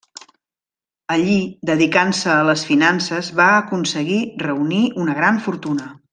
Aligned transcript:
Allí, 1.15 1.35
dedicant-se 1.71 2.31
a 2.37 2.47
les 2.47 2.63
finances, 2.71 3.29
va 3.41 3.47
aconseguir 3.59 4.19
reunir 4.49 4.81
una 5.05 5.19
gran 5.21 5.39
fortuna. 5.51 5.93